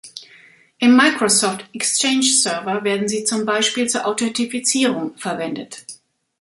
Im 0.79 0.97
Microsoft 0.97 1.65
Exchange 1.73 2.23
Server 2.23 2.83
werden 2.83 3.07
sie 3.07 3.23
zum 3.23 3.45
Beispiel 3.45 3.87
zur 3.87 4.07
Authentifizierung 4.07 5.15
verwendet. 5.15 5.85